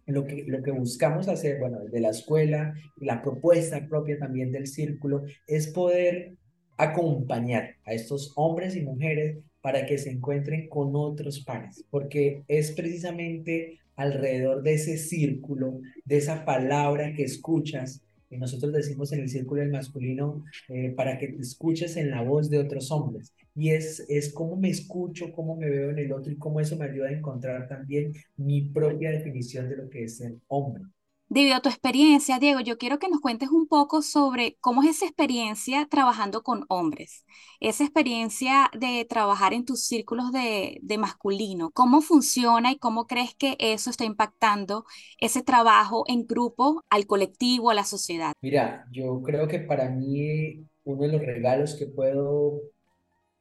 lo 0.06 0.25
que, 0.25 0.44
lo 0.46 0.62
que 0.62 0.70
buscamos 0.70 1.28
hacer, 1.28 1.58
bueno, 1.58 1.80
desde 1.80 2.00
la 2.00 2.10
escuela, 2.10 2.75
la 2.96 3.22
propuesta 3.22 3.86
propia 3.88 4.18
también 4.18 4.52
del 4.52 4.66
círculo, 4.66 5.25
es 5.46 5.68
poder 5.68 6.34
acompañar 6.76 7.76
a 7.84 7.92
estos 7.92 8.32
hombres 8.36 8.76
y 8.76 8.82
mujeres 8.82 9.38
para 9.60 9.84
que 9.84 9.98
se 9.98 10.10
encuentren 10.10 10.68
con 10.68 10.94
otros 10.94 11.40
pares, 11.44 11.84
porque 11.90 12.44
es 12.46 12.70
precisamente 12.72 13.80
alrededor 13.96 14.62
de 14.62 14.75
ese 14.75 14.98
círculo, 14.98 15.80
de 16.04 16.18
esa 16.18 16.44
palabra 16.44 17.12
que 17.14 17.25
escuchas, 17.25 18.05
y 18.30 18.38
nosotros 18.38 18.73
decimos 18.73 19.12
en 19.12 19.21
el 19.21 19.28
círculo 19.28 19.61
del 19.61 19.71
masculino, 19.71 20.45
eh, 20.68 20.90
para 20.90 21.18
que 21.18 21.28
te 21.28 21.42
escuches 21.42 21.97
en 21.97 22.11
la 22.11 22.23
voz 22.23 22.50
de 22.50 22.59
otros 22.59 22.90
hombres 22.90 23.33
y 23.54 23.71
es, 23.71 24.04
es 24.09 24.33
cómo 24.33 24.56
me 24.56 24.68
escucho, 24.68 25.33
cómo 25.33 25.56
me 25.56 25.71
veo 25.71 25.90
en 25.90 25.99
el 25.99 26.12
otro 26.12 26.30
y 26.30 26.37
cómo 26.37 26.61
eso 26.61 26.76
me 26.76 26.85
ayuda 26.85 27.09
a 27.09 27.12
encontrar 27.12 27.66
también 27.68 28.12
mi 28.37 28.68
propia 28.68 29.11
definición 29.11 29.68
de 29.68 29.76
lo 29.76 29.88
que 29.88 30.04
es 30.04 30.18
ser 30.18 30.35
hombre. 30.49 30.85
Debido 31.28 31.56
a 31.56 31.61
tu 31.61 31.68
experiencia, 31.68 32.38
Diego, 32.38 32.61
yo 32.61 32.78
quiero 32.78 32.99
que 32.99 33.09
nos 33.09 33.21
cuentes 33.21 33.50
un 33.50 33.66
poco 33.66 34.00
sobre 34.02 34.56
cómo 34.61 34.83
es 34.83 34.90
esa 34.90 35.06
experiencia 35.06 35.87
trabajando 35.90 36.42
con 36.42 36.64
hombres, 36.68 37.25
esa 37.61 37.85
experiencia 37.85 38.71
de 38.78 39.04
trabajar 39.04 39.52
en 39.52 39.64
tus 39.64 39.85
círculos 39.85 40.30
de, 40.33 40.78
de 40.83 40.99
masculino, 40.99 41.71
cómo 41.73 42.00
funciona 42.00 42.71
y 42.73 42.78
cómo 42.78 43.06
crees 43.06 43.35
que 43.35 43.56
eso 43.59 43.90
está 43.90 44.04
impactando 44.04 44.85
ese 45.21 45.42
trabajo 45.42 46.04
en 46.06 46.26
grupo 46.26 46.85
al 46.90 47.06
colectivo, 47.06 47.71
a 47.71 47.75
la 47.75 47.85
sociedad. 47.85 48.33
Mira, 48.40 48.87
yo 48.92 49.21
creo 49.23 49.49
que 49.49 49.59
para 49.59 49.90
mí 49.90 50.64
uno 50.85 51.02
de 51.02 51.09
los 51.09 51.21
regalos 51.21 51.75
que 51.75 51.87
puedo 51.87 52.62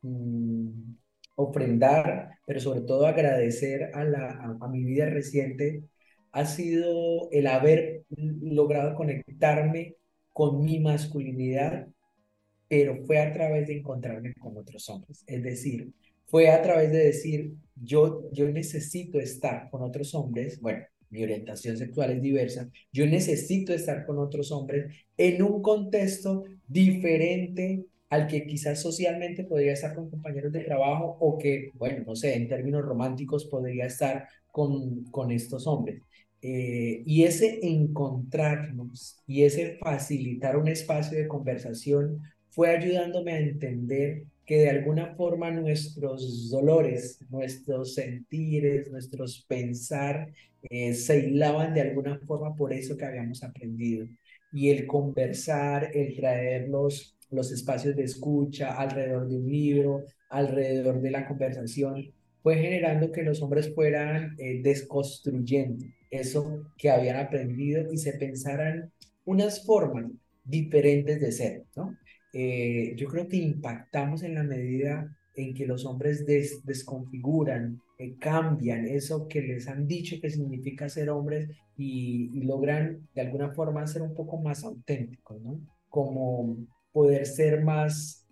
Mm, 0.05 0.95
ofrendar, 1.35 2.37
pero 2.45 2.59
sobre 2.59 2.81
todo 2.81 3.07
agradecer 3.07 3.91
a, 3.93 4.03
la, 4.05 4.57
a, 4.61 4.67
mi 4.69 4.83
vida 4.85 5.07
reciente, 5.09 5.83
ha 6.35 6.45
sido 6.45 7.29
el 7.31 7.47
haber 7.47 8.03
logrado 8.09 8.93
conectarme 8.95 9.95
con 10.33 10.61
mi 10.61 10.81
masculinidad, 10.81 11.87
pero 12.67 12.97
fue 13.05 13.19
a 13.19 13.31
través 13.31 13.67
de 13.67 13.77
encontrarme 13.77 14.33
con 14.33 14.57
otros 14.57 14.89
hombres. 14.89 15.23
Es 15.27 15.41
decir, 15.41 15.93
fue 16.25 16.49
a 16.49 16.61
través 16.61 16.91
de 16.91 17.05
decir, 17.05 17.53
yo, 17.81 18.29
yo 18.33 18.49
necesito 18.49 19.17
estar 19.17 19.69
con 19.69 19.81
otros 19.81 20.13
hombres, 20.13 20.59
bueno, 20.59 20.83
mi 21.09 21.23
orientación 21.23 21.77
sexual 21.77 22.11
es 22.11 22.21
diversa, 22.21 22.69
yo 22.91 23.05
necesito 23.05 23.73
estar 23.73 24.05
con 24.05 24.19
otros 24.19 24.51
hombres 24.51 24.93
en 25.15 25.41
un 25.41 25.61
contexto 25.61 26.43
diferente 26.67 27.85
al 28.09 28.27
que 28.27 28.45
quizás 28.45 28.81
socialmente 28.81 29.45
podría 29.45 29.71
estar 29.71 29.95
con 29.95 30.09
compañeros 30.09 30.51
de 30.51 30.65
trabajo 30.65 31.15
o 31.17 31.37
que, 31.37 31.71
bueno, 31.75 32.03
no 32.05 32.13
sé, 32.13 32.35
en 32.35 32.49
términos 32.49 32.83
románticos 32.83 33.45
podría 33.45 33.85
estar 33.85 34.27
con, 34.51 35.05
con 35.05 35.31
estos 35.31 35.65
hombres. 35.65 36.01
Eh, 36.47 37.01
y 37.07 37.23
ese 37.23 37.59
encontrarnos 37.63 39.17
y 39.25 39.45
ese 39.45 39.79
facilitar 39.81 40.57
un 40.57 40.67
espacio 40.67 41.17
de 41.17 41.27
conversación 41.27 42.21
fue 42.51 42.69
ayudándome 42.69 43.31
a 43.31 43.39
entender 43.39 44.25
que 44.45 44.59
de 44.59 44.69
alguna 44.69 45.15
forma 45.15 45.49
nuestros 45.49 46.51
dolores, 46.51 47.19
nuestros 47.31 47.95
sentires, 47.95 48.91
nuestros 48.91 49.43
pensar 49.47 50.31
eh, 50.69 50.93
se 50.93 51.29
hilaban 51.29 51.73
de 51.73 51.81
alguna 51.81 52.19
forma 52.27 52.55
por 52.55 52.73
eso 52.73 52.95
que 52.95 53.05
habíamos 53.05 53.41
aprendido. 53.43 54.07
Y 54.51 54.69
el 54.69 54.85
conversar, 54.85 55.89
el 55.95 56.15
traer 56.15 56.69
los, 56.69 57.17
los 57.31 57.51
espacios 57.51 57.95
de 57.95 58.03
escucha 58.03 58.75
alrededor 58.75 59.27
de 59.27 59.37
un 59.37 59.49
libro, 59.49 60.03
alrededor 60.29 61.01
de 61.01 61.09
la 61.09 61.27
conversación, 61.27 62.13
fue 62.43 62.57
generando 62.57 63.11
que 63.11 63.23
los 63.23 63.41
hombres 63.41 63.73
fueran 63.73 64.35
eh, 64.37 64.61
desconstruyendo 64.61 65.85
eso 66.11 66.71
que 66.77 66.89
habían 66.89 67.17
aprendido 67.17 67.91
y 67.91 67.97
se 67.97 68.13
pensaran 68.13 68.91
unas 69.25 69.65
formas 69.65 70.11
diferentes 70.43 71.19
de 71.19 71.31
ser, 71.31 71.63
¿no? 71.75 71.97
Eh, 72.33 72.93
yo 72.97 73.07
creo 73.07 73.27
que 73.27 73.37
impactamos 73.37 74.23
en 74.23 74.35
la 74.35 74.43
medida 74.43 75.17
en 75.35 75.53
que 75.53 75.65
los 75.65 75.85
hombres 75.85 76.25
desconfiguran, 76.25 77.81
eh, 77.97 78.15
cambian 78.19 78.85
eso 78.85 79.27
que 79.27 79.41
les 79.41 79.67
han 79.67 79.87
dicho 79.87 80.17
que 80.21 80.29
significa 80.29 80.89
ser 80.89 81.09
hombres 81.09 81.49
y, 81.77 82.29
logran 82.41 83.07
de 83.13 83.21
alguna 83.21 83.53
forma 83.53 83.87
ser 83.87 84.01
un 84.01 84.13
poco 84.13 84.37
más 84.37 84.63
auténticos, 84.63 85.41
¿no? 85.41 85.59
Como 85.89 86.57
poder 86.91 87.25
ser 87.25 87.63
más 87.63 88.25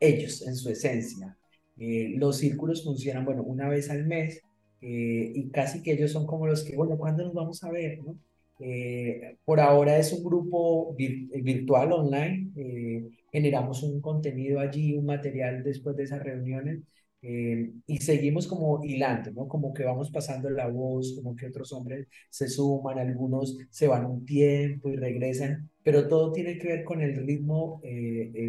ellos 0.00 0.46
en 0.46 0.56
su 0.56 0.70
esencia. 0.70 1.36
Eh, 1.78 2.14
los 2.16 2.38
círculos 2.38 2.84
funcionan, 2.84 3.24
bueno, 3.24 3.42
una 3.42 3.68
vez 3.68 3.90
al 3.90 4.06
mes 4.06 4.42
y 4.82 5.50
casi 5.50 5.82
que 5.82 5.92
ellos 5.92 6.12
son 6.12 6.26
como 6.26 6.46
los 6.46 6.64
que, 6.64 6.76
bueno, 6.76 6.96
¿cuándo 6.98 7.24
nos 7.24 7.34
vamos 7.34 7.62
a 7.64 7.70
ver? 7.70 7.98
¿no? 8.02 8.16
Eh, 8.60 9.38
por 9.44 9.58
ahora 9.58 9.98
es 9.98 10.12
un 10.12 10.22
grupo 10.22 10.94
virtual 10.96 11.92
online. 11.92 12.50
Eh, 12.56 13.08
generamos 13.32 13.82
un 13.82 14.00
contenido 14.00 14.60
allí, 14.60 14.94
un 14.96 15.06
material 15.06 15.62
después 15.64 15.96
de 15.96 16.04
esas 16.04 16.22
reuniones 16.22 16.80
eh, 17.22 17.72
y 17.86 17.98
seguimos 17.98 18.46
como 18.46 18.84
hilando, 18.84 19.30
¿no? 19.32 19.48
Como 19.48 19.72
que 19.74 19.84
vamos 19.84 20.10
pasando 20.10 20.50
la 20.50 20.68
voz, 20.68 21.14
como 21.16 21.36
que 21.36 21.46
otros 21.46 21.72
hombres 21.72 22.06
se 22.30 22.48
suman, 22.48 22.98
algunos 22.98 23.56
se 23.70 23.88
van 23.88 24.06
un 24.06 24.24
tiempo 24.24 24.88
y 24.90 24.96
regresan, 24.96 25.70
pero 25.82 26.08
todo 26.08 26.32
tiene 26.32 26.58
que 26.58 26.68
ver 26.68 26.84
con 26.84 27.00
el 27.02 27.16
ritmo 27.26 27.80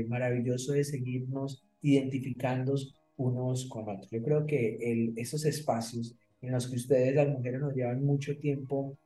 maravilloso 0.07 0.73
de 0.73 0.83
seguirnos 0.83 1.63
identificando 1.81 2.75
unos 3.17 3.67
con 3.67 3.89
otros. 3.89 4.09
Yo 4.11 4.23
creo 4.23 4.45
que 4.45 4.77
el, 4.81 5.13
esos 5.17 5.45
espacios 5.45 6.15
en 6.41 6.51
los 6.51 6.67
que 6.67 6.75
ustedes, 6.75 7.15
las 7.15 7.29
mujeres, 7.29 7.61
nos 7.61 7.73
llevan 7.73 8.03
mucho 8.03 8.37
tiempo 8.37 8.97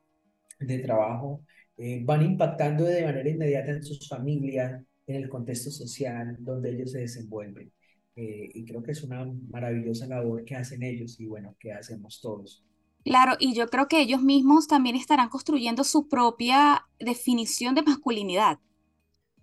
de 0.60 0.80
trabajo 0.80 1.42
eh, 1.78 2.02
van 2.06 2.24
impactando 2.24 2.86
de 2.86 3.04
manera 3.04 3.30
inmediata 3.30 3.72
en 3.72 3.84
sus 3.84 4.08
familias, 4.08 4.82
en 5.08 5.16
el 5.16 5.30
contexto 5.30 5.70
social 5.70 6.38
donde 6.40 6.72
ellos 6.72 6.92
se 6.92 7.00
desenvuelven. 7.00 7.72
Eh, 8.16 8.50
y 8.54 8.64
creo 8.64 8.82
que 8.82 8.92
es 8.92 9.04
una 9.04 9.26
maravillosa 9.50 10.08
labor 10.08 10.46
que 10.46 10.56
hacen 10.56 10.84
ellos 10.84 11.20
y 11.20 11.26
bueno, 11.26 11.56
que 11.60 11.74
hacemos 11.74 12.22
todos. 12.22 12.64
Claro, 13.04 13.34
y 13.40 13.54
yo 13.54 13.68
creo 13.68 13.88
que 13.88 14.00
ellos 14.00 14.22
mismos 14.22 14.68
también 14.68 14.96
estarán 14.96 15.28
construyendo 15.28 15.84
su 15.84 16.08
propia 16.08 16.88
definición 16.98 17.76
de 17.76 17.84
masculinidad 17.84 18.60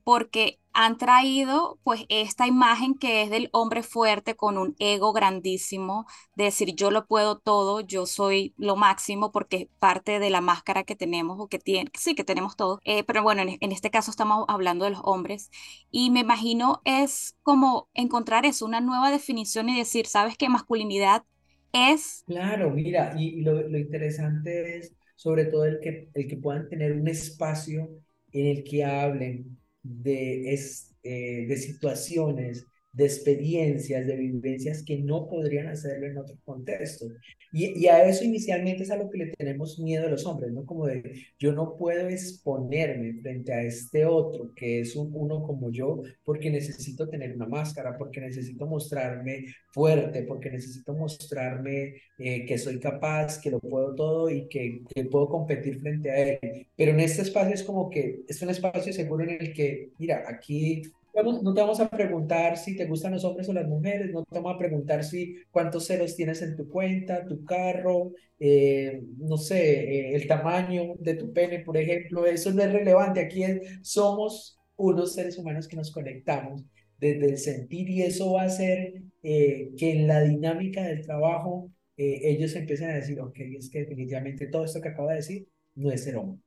porque 0.02 0.58
han 0.74 0.98
traído 0.98 1.78
pues 1.82 2.04
esta 2.08 2.46
imagen 2.46 2.94
que 2.94 3.22
es 3.22 3.30
del 3.30 3.48
hombre 3.52 3.82
fuerte 3.82 4.34
con 4.34 4.58
un 4.58 4.74
ego 4.78 5.12
grandísimo, 5.12 6.06
de 6.36 6.44
decir 6.44 6.74
yo 6.74 6.90
lo 6.90 7.06
puedo 7.06 7.38
todo, 7.38 7.80
yo 7.80 8.06
soy 8.06 8.54
lo 8.56 8.76
máximo 8.76 9.32
porque 9.32 9.56
es 9.56 9.66
parte 9.78 10.18
de 10.18 10.30
la 10.30 10.40
máscara 10.40 10.84
que 10.84 10.96
tenemos 10.96 11.38
o 11.38 11.48
que 11.48 11.58
tiene, 11.58 11.90
sí 11.98 12.14
que 12.14 12.24
tenemos 12.24 12.56
todo, 12.56 12.80
eh, 12.84 13.04
pero 13.04 13.22
bueno, 13.22 13.42
en, 13.42 13.72
este 13.72 13.90
caso 13.90 14.10
estamos 14.10 14.44
hablando 14.48 14.84
de 14.84 14.92
los 14.92 15.00
hombres 15.04 15.50
y 15.90 16.10
me 16.10 16.20
imagino 16.20 16.80
es 16.84 17.36
como 17.42 17.88
encontrar 17.94 18.46
eso, 18.46 18.66
una 18.66 18.80
nueva 18.80 19.10
definición 19.10 19.68
y 19.68 19.78
decir, 19.78 20.06
¿sabes 20.06 20.36
qué 20.36 20.48
masculinidad 20.48 21.24
es? 21.72 22.24
Claro, 22.26 22.70
mira, 22.70 23.14
y, 23.18 23.42
lo, 23.42 23.68
lo 23.68 23.78
interesante 23.78 24.78
es 24.78 24.94
sobre 25.16 25.44
todo 25.46 25.64
el 25.66 25.80
que, 25.80 26.08
el 26.14 26.26
que 26.26 26.36
puedan 26.36 26.68
tener 26.68 26.92
un 26.92 27.06
espacio 27.08 27.88
en 28.32 28.46
el 28.46 28.64
que 28.64 28.84
hablen 28.84 29.61
de, 29.82 30.52
es, 30.54 30.94
eh, 31.02 31.46
de 31.48 31.56
situaciones, 31.56 32.66
de 32.92 33.04
experiencias, 33.04 34.06
de 34.06 34.16
vivencias 34.16 34.82
que 34.82 34.98
no 34.98 35.28
podrían 35.28 35.68
hacerlo 35.68 36.06
en 36.06 36.18
otro 36.18 36.36
contexto. 36.44 37.06
Y, 37.50 37.78
y, 37.78 37.86
a 37.88 38.06
eso 38.06 38.24
inicialmente 38.24 38.82
es 38.82 38.90
a 38.90 38.96
lo 38.96 39.10
que 39.10 39.18
le 39.18 39.26
tenemos 39.36 39.78
miedo 39.78 40.06
a 40.06 40.10
los 40.10 40.24
hombres, 40.26 40.52
¿no? 40.52 40.64
Como 40.64 40.86
de, 40.86 41.02
yo 41.38 41.52
no 41.52 41.76
puedo 41.76 42.08
exponerme 42.08 43.20
frente 43.20 43.52
a 43.52 43.62
este 43.62 44.06
otro 44.06 44.52
que 44.54 44.80
es 44.80 44.96
un 44.96 45.10
uno 45.14 45.42
como 45.42 45.70
yo 45.70 46.02
porque 46.24 46.50
necesito 46.50 47.08
tener 47.08 47.34
una 47.34 47.46
máscara, 47.46 47.96
porque 47.98 48.20
necesito 48.20 48.66
mostrarme 48.66 49.46
fuerte, 49.70 50.22
porque 50.22 50.50
necesito 50.50 50.94
mostrarme 50.94 51.94
eh, 52.18 52.46
que 52.46 52.58
soy 52.58 52.78
capaz, 52.78 53.38
que 53.40 53.50
lo 53.50 53.60
puedo 53.60 53.94
todo 53.94 54.30
y 54.30 54.48
que, 54.48 54.82
que 54.94 55.04
puedo 55.04 55.28
competir 55.28 55.80
frente 55.80 56.10
a 56.10 56.18
él. 56.18 56.66
Pero 56.76 56.92
en 56.92 57.00
este 57.00 57.22
espacio 57.22 57.54
es 57.54 57.62
como 57.62 57.90
que 57.90 58.22
es 58.28 58.40
un 58.42 58.50
espacio 58.50 58.92
seguro 58.92 59.24
en 59.24 59.30
el 59.30 59.52
que, 59.52 59.90
mira, 59.98 60.24
aquí 60.26 60.82
no 61.14 61.54
te 61.54 61.60
vamos 61.60 61.80
a 61.80 61.90
preguntar 61.90 62.56
si 62.56 62.76
te 62.76 62.86
gustan 62.86 63.12
los 63.12 63.24
hombres 63.24 63.48
o 63.48 63.52
las 63.52 63.68
mujeres, 63.68 64.10
no 64.12 64.24
te 64.24 64.36
vamos 64.36 64.54
a 64.54 64.58
preguntar 64.58 65.04
si 65.04 65.36
cuántos 65.50 65.86
ceros 65.86 66.16
tienes 66.16 66.40
en 66.42 66.56
tu 66.56 66.68
cuenta, 66.68 67.26
tu 67.26 67.44
carro, 67.44 68.12
eh, 68.38 69.02
no 69.18 69.36
sé, 69.36 70.10
eh, 70.10 70.14
el 70.14 70.26
tamaño 70.26 70.94
de 70.98 71.14
tu 71.14 71.32
pene, 71.32 71.60
por 71.60 71.76
ejemplo, 71.76 72.24
eso 72.26 72.52
no 72.52 72.62
es 72.62 72.72
relevante. 72.72 73.20
Aquí 73.20 73.44
somos 73.82 74.58
unos 74.76 75.14
seres 75.14 75.38
humanos 75.38 75.68
que 75.68 75.76
nos 75.76 75.92
conectamos 75.92 76.64
desde 76.98 77.26
el 77.26 77.38
sentir 77.38 77.90
y 77.90 78.02
eso 78.02 78.32
va 78.32 78.42
a 78.42 78.46
hacer 78.46 79.02
eh, 79.22 79.70
que 79.76 79.92
en 79.92 80.06
la 80.06 80.22
dinámica 80.22 80.82
del 80.82 81.02
trabajo 81.02 81.70
ellos 81.96 82.56
empiecen 82.56 82.90
a 82.90 82.94
decir, 82.94 83.20
ok, 83.20 83.38
es 83.56 83.70
que 83.70 83.80
definitivamente 83.80 84.48
todo 84.48 84.64
esto 84.64 84.80
que 84.80 84.88
acabo 84.88 85.08
de 85.10 85.16
decir 85.16 85.46
no 85.76 85.92
es 85.92 86.02
ser 86.02 86.16
hombre. 86.16 86.40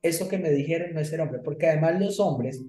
Eso 0.00 0.28
que 0.28 0.38
me 0.38 0.50
dijeron 0.50 0.94
no 0.94 1.00
es 1.00 1.08
ser 1.08 1.20
hombre, 1.20 1.40
porque 1.44 1.66
además 1.66 2.00
los 2.00 2.20
hombres 2.20 2.62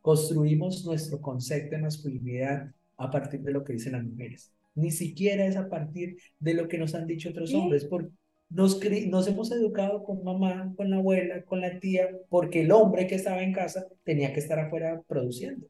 Construimos 0.00 0.84
nuestro 0.84 1.20
concepto 1.20 1.76
de 1.76 1.82
masculinidad 1.82 2.70
a 2.96 3.10
partir 3.10 3.40
de 3.40 3.52
lo 3.52 3.64
que 3.64 3.74
dicen 3.74 3.92
las 3.92 4.04
mujeres. 4.04 4.52
Ni 4.74 4.90
siquiera 4.90 5.46
es 5.46 5.56
a 5.56 5.68
partir 5.68 6.16
de 6.38 6.54
lo 6.54 6.68
que 6.68 6.78
nos 6.78 6.94
han 6.94 7.06
dicho 7.06 7.30
otros 7.30 7.52
hombres, 7.54 7.84
porque 7.84 8.10
nos, 8.48 8.80
nos 9.08 9.28
hemos 9.28 9.50
educado 9.52 10.02
con 10.02 10.22
mamá, 10.24 10.72
con 10.76 10.90
la 10.90 10.96
abuela, 10.96 11.42
con 11.44 11.60
la 11.60 11.78
tía, 11.78 12.08
porque 12.28 12.62
el 12.62 12.72
hombre 12.72 13.06
que 13.06 13.14
estaba 13.14 13.42
en 13.42 13.52
casa 13.52 13.86
tenía 14.04 14.32
que 14.32 14.40
estar 14.40 14.58
afuera 14.58 15.02
produciendo. 15.06 15.66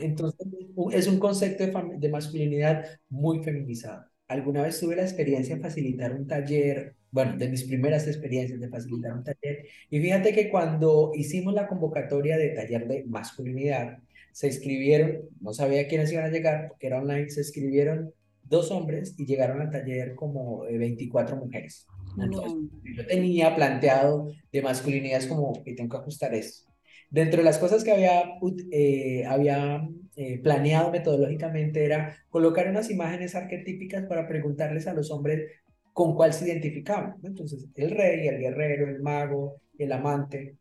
Entonces, 0.00 0.46
es 0.92 1.08
un 1.08 1.18
concepto 1.18 1.64
de, 1.64 1.72
de 1.98 2.08
masculinidad 2.08 2.84
muy 3.08 3.42
feminizado. 3.42 4.04
Alguna 4.32 4.62
vez 4.62 4.80
tuve 4.80 4.96
la 4.96 5.02
experiencia 5.02 5.56
de 5.56 5.62
facilitar 5.62 6.12
un 6.14 6.26
taller 6.26 6.94
bueno, 7.12 7.36
de 7.36 7.48
mis 7.48 7.64
primeras 7.64 8.08
experiencias 8.08 8.58
de 8.58 8.68
facilitar 8.70 9.12
un 9.12 9.22
taller. 9.22 9.66
Y 9.90 10.00
fíjate 10.00 10.32
que 10.32 10.48
cuando 10.48 11.12
hicimos 11.14 11.52
la 11.52 11.68
convocatoria 11.68 12.38
de 12.38 12.48
taller 12.48 12.88
de 12.88 13.04
masculinidad, 13.04 13.98
se 14.32 14.48
escribieron, 14.48 15.28
no 15.40 15.52
sabía 15.52 15.86
quiénes 15.86 16.10
iban 16.10 16.24
a 16.24 16.30
llegar, 16.30 16.68
porque 16.68 16.86
era 16.86 17.00
online, 17.00 17.28
se 17.28 17.42
escribieron 17.42 18.14
dos 18.44 18.70
hombres 18.70 19.14
y 19.18 19.26
llegaron 19.26 19.60
al 19.60 19.70
taller 19.70 20.14
como 20.14 20.62
24 20.62 21.36
mujeres. 21.36 21.86
yo 22.16 23.06
tenía 23.06 23.54
planteado 23.54 24.32
de 24.50 24.62
masculinidad 24.62 25.18
es 25.18 25.26
como 25.26 25.62
que 25.62 25.74
tengo 25.74 25.90
que 25.90 25.96
ajustar 25.98 26.34
eso. 26.34 26.64
Dentro 27.10 27.38
de 27.38 27.44
las 27.44 27.58
cosas 27.58 27.84
que 27.84 27.92
había, 27.92 28.22
eh, 28.70 29.24
había 29.26 29.86
eh, 30.16 30.40
planeado 30.42 30.90
metodológicamente 30.90 31.84
era 31.84 32.16
colocar 32.28 32.68
unas 32.68 32.90
imágenes 32.90 33.34
arquetípicas 33.34 34.04
para 34.04 34.28
preguntarles 34.28 34.86
a 34.86 34.92
los 34.94 35.10
hombres 35.10 35.50
con 35.92 36.14
cuál 36.14 36.32
se 36.32 36.46
identificaban. 36.46 37.16
Entonces, 37.22 37.66
el 37.74 37.90
rey, 37.90 38.28
el 38.28 38.38
guerrero, 38.38 38.88
el 38.88 39.00
mago, 39.00 39.62
el 39.78 39.92
amante. 39.92 40.56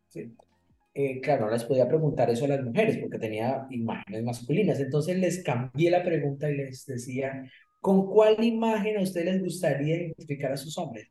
Eh, 0.93 1.21
claro, 1.21 1.45
no 1.45 1.51
les 1.51 1.63
podía 1.63 1.87
preguntar 1.87 2.29
eso 2.29 2.45
a 2.45 2.49
las 2.49 2.63
mujeres 2.63 2.97
porque 2.97 3.19
tenía 3.19 3.65
imágenes 3.69 4.23
masculinas. 4.23 4.79
Entonces 4.79 5.17
les 5.17 5.43
cambié 5.43 5.89
la 5.91 6.03
pregunta 6.03 6.49
y 6.49 6.57
les 6.57 6.85
decía, 6.85 7.43
¿con 7.79 8.07
cuál 8.07 8.43
imagen 8.43 8.97
a 8.97 9.01
ustedes 9.01 9.33
les 9.33 9.43
gustaría 9.43 9.97
identificar 9.97 10.51
a 10.51 10.57
sus 10.57 10.77
hombres? 10.77 11.07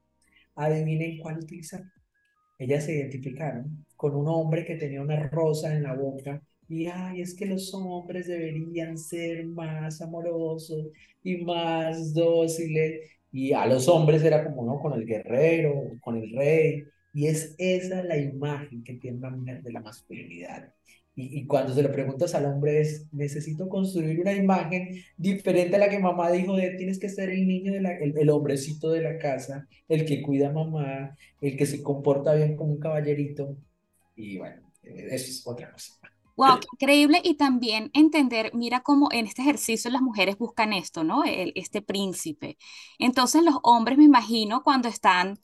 Adivinen 0.54 1.18
cuál 1.18 1.38
utilizar. 1.38 1.82
Ellas 2.58 2.84
se 2.84 2.94
identificaron 2.94 3.86
con 3.96 4.14
un 4.14 4.28
hombre 4.28 4.64
que 4.64 4.76
tenía 4.76 5.00
una 5.00 5.28
rosa 5.28 5.74
en 5.74 5.82
la 5.82 5.94
boca 5.94 6.42
y, 6.70 6.86
ay, 6.86 7.20
es 7.20 7.34
que 7.34 7.46
los 7.46 7.74
hombres 7.74 8.28
deberían 8.28 8.96
ser 8.96 9.44
más 9.46 10.00
amorosos 10.00 10.86
y 11.24 11.38
más 11.38 12.14
dóciles 12.14 13.10
y 13.32 13.52
a 13.52 13.66
los 13.66 13.88
hombres 13.88 14.22
era 14.22 14.44
como, 14.44 14.64
¿no? 14.64 14.80
Con 14.80 14.92
el 14.94 15.06
guerrero, 15.06 15.74
con 16.00 16.16
el 16.16 16.32
rey, 16.34 16.84
Y 17.12 17.26
es 17.26 17.54
esa 17.58 18.02
la 18.04 18.16
imagen 18.18 18.84
que 18.84 18.94
tiene 18.94 19.18
una 19.18 19.30
mujer 19.30 19.62
de 19.62 19.72
la 19.72 19.80
masculinidad. 19.80 20.72
Y, 21.16 21.46
cuando 21.46 21.74
se 21.74 21.82
lo 21.82 21.92
preguntas 21.92 22.34
al 22.34 22.46
hombre 22.46 22.80
es, 22.80 23.06
necesito 23.12 23.68
construir 23.68 24.20
una 24.20 24.32
imagen 24.32 25.02
diferente 25.18 25.76
a 25.76 25.78
la 25.80 25.90
que 25.90 25.98
mamá 25.98 26.30
dijo 26.30 26.56
de 26.56 26.70
tienes 26.76 26.98
que 26.98 27.08
ser 27.10 27.30
el 27.30 27.46
niño, 27.46 27.72
de 27.72 27.80
la, 27.82 27.96
el, 27.98 28.16
el, 28.16 28.30
hombrecito 28.30 28.90
de 28.90 29.02
la 29.02 29.18
casa, 29.18 29.68
el 29.88 30.06
que 30.06 30.22
cuida 30.22 30.48
a 30.48 30.52
mamá, 30.52 31.16
el 31.40 31.56
que 31.56 31.66
se 31.66 31.82
comporta 31.82 32.34
bien 32.34 32.56
como 32.56 32.72
un 32.74 32.80
caballerito. 32.80 33.56
Y 34.16 34.38
bueno, 34.38 34.62
eso 34.82 35.26
es 35.30 35.46
otra 35.46 35.72
cosa. 35.72 35.99
Wow, 36.36 36.58
qué 36.60 36.66
increíble. 36.72 37.20
Y 37.24 37.34
también 37.36 37.90
entender, 37.94 38.50
mira 38.54 38.80
cómo 38.80 39.08
en 39.12 39.26
este 39.26 39.42
ejercicio 39.42 39.90
las 39.90 40.02
mujeres 40.02 40.38
buscan 40.38 40.72
esto, 40.72 41.04
¿no? 41.04 41.24
El, 41.24 41.52
este 41.54 41.82
príncipe. 41.82 42.58
Entonces 42.98 43.42
los 43.44 43.56
hombres, 43.62 43.98
me 43.98 44.04
imagino, 44.04 44.62
cuando 44.62 44.88
están 44.88 45.38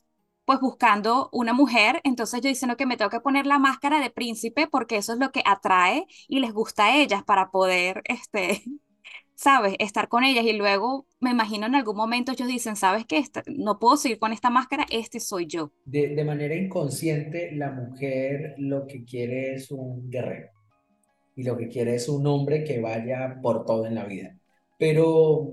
pues 0.45 0.61
buscando 0.61 1.29
una 1.33 1.53
mujer, 1.53 2.01
entonces 2.05 2.41
yo 2.41 2.49
dicen 2.49 2.75
que 2.77 2.87
me 2.87 2.97
tengo 2.97 3.11
que 3.11 3.21
poner 3.21 3.47
la 3.47 3.59
máscara 3.59 4.01
de 4.01 4.11
príncipe 4.11 4.69
porque 4.69 4.97
eso 4.97 5.13
es 5.13 5.19
lo 5.19 5.33
que 5.33 5.43
atrae 5.45 6.07
y 6.29 6.39
les 6.41 6.53
gusta 6.53 6.87
a 6.87 6.97
ellas 6.97 7.25
para 7.25 7.51
poder, 7.51 8.03
este, 8.05 8.63
sabes, 9.35 9.75
estar 9.81 10.09
con 10.09 10.25
ellas 10.25 10.45
y 10.45 10.53
luego 10.55 11.07
me 11.21 11.31
imagino 11.31 11.67
en 11.67 11.75
algún 11.75 11.97
momento 11.97 12.33
ellos 12.33 12.49
dicen, 12.49 12.77
sabes 12.77 13.07
que 13.07 13.25
no 13.47 13.79
puedo 13.81 13.97
seguir 13.97 14.19
con 14.19 14.33
esta 14.33 14.51
máscara, 14.51 14.87
este 14.91 15.21
soy 15.21 15.47
yo. 15.47 15.73
De, 15.85 16.09
de 16.15 16.25
manera 16.25 16.55
inconsciente, 16.55 17.53
la 17.53 17.71
mujer 17.73 18.55
lo 18.59 18.87
que 18.87 19.05
quiere 19.05 19.55
es 19.55 19.71
un 19.71 20.11
guerrero 20.11 20.56
y 21.37 21.45
lo 21.45 21.57
que 21.57 21.69
quiere 21.69 21.95
es 21.95 22.09
un 22.09 22.27
hombre 22.27 22.65
que 22.65 22.81
vaya 22.81 23.39
por 23.43 23.65
todo 23.67 23.87
en 23.87 23.95
la 23.95 24.07
vida. 24.07 24.37
Pero 24.79 25.53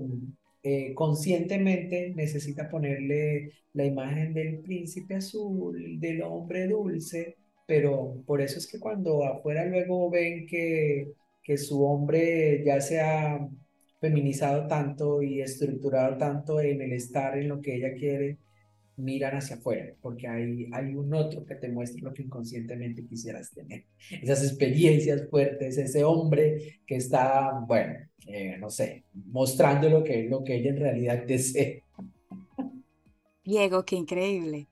eh, 0.62 0.94
conscientemente 0.94 2.12
necesita 2.16 2.68
ponerle 2.68 3.52
la 3.74 3.84
imagen 3.84 4.34
del 4.34 4.60
príncipe 4.60 5.16
azul, 5.16 6.00
del 6.00 6.22
hombre 6.22 6.66
dulce, 6.68 7.36
pero 7.66 8.22
por 8.26 8.40
eso 8.40 8.58
es 8.58 8.66
que 8.66 8.80
cuando 8.80 9.24
afuera 9.24 9.64
luego 9.66 10.10
ven 10.10 10.46
que, 10.46 11.12
que 11.42 11.58
su 11.58 11.84
hombre 11.84 12.62
ya 12.64 12.80
se 12.80 13.00
ha 13.00 13.48
feminizado 14.00 14.66
tanto 14.68 15.22
y 15.22 15.40
estructurado 15.40 16.16
tanto 16.18 16.60
en 16.60 16.80
el 16.82 16.92
estar 16.92 17.38
en 17.38 17.48
lo 17.48 17.60
que 17.60 17.76
ella 17.76 17.94
quiere, 17.94 18.38
miran 18.96 19.36
hacia 19.36 19.56
afuera, 19.56 19.92
porque 20.00 20.28
hay, 20.28 20.68
hay 20.72 20.94
un 20.94 21.12
otro 21.14 21.44
que 21.44 21.54
te 21.56 21.68
muestra 21.68 22.02
lo 22.02 22.14
que 22.14 22.22
inconscientemente 22.22 23.04
quisieras 23.04 23.50
tener. 23.50 23.84
Esas 24.22 24.44
experiencias 24.44 25.28
fuertes, 25.28 25.78
ese 25.78 26.04
hombre 26.04 26.80
que 26.86 26.96
está, 26.96 27.60
bueno, 27.66 27.94
eh, 28.26 28.56
no 28.58 28.70
sé, 28.70 29.04
mostrando 29.12 29.88
lo 29.88 30.04
que, 30.04 30.24
lo 30.24 30.44
que 30.44 30.56
ella 30.56 30.70
en 30.70 30.78
realidad 30.78 31.22
desea. 31.26 31.82
Diego, 33.44 33.84
qué 33.84 33.96
increíble. 33.96 34.68